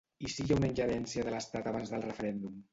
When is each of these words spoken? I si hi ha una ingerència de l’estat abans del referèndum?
I 0.27 0.29
si 0.35 0.45
hi 0.45 0.53
ha 0.53 0.57
una 0.61 0.69
ingerència 0.71 1.27
de 1.29 1.35
l’estat 1.37 1.71
abans 1.75 1.95
del 1.95 2.09
referèndum? 2.11 2.61